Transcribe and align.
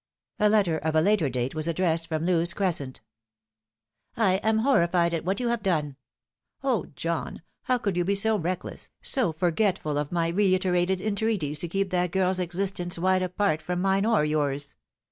A 0.39 0.49
letter 0.49 0.79
of 0.79 0.95
a 0.95 0.99
later 1.01 1.29
date 1.29 1.53
was 1.53 1.67
addressed 1.67 2.07
from 2.07 2.25
Lewes 2.25 2.55
Ores 2.59 2.77
cent. 2.77 3.01
"I 4.17 4.37
am 4.37 4.57
horrified 4.57 5.13
at 5.13 5.23
what 5.23 5.39
you 5.39 5.49
have 5.49 5.61
done. 5.61 5.95
0, 6.63 6.85
John, 6.95 7.43
how 7.65 7.77
could 7.77 7.95
you 7.95 8.03
be 8.03 8.15
so 8.15 8.35
reckless, 8.35 8.89
so 9.03 9.31
forgetful 9.31 9.99
of 9.99 10.11
my 10.11 10.29
reiterated 10.29 11.01
entreaties 11.01 11.59
to 11.59 11.67
keep 11.67 11.91
that 11.91 12.09
girl's 12.09 12.39
existence 12.39 12.97
wide 12.97 13.21
apart 13.21 13.61
from 13.61 13.79
mine 13.79 14.07
or 14.07 14.25
yours 14.25 14.73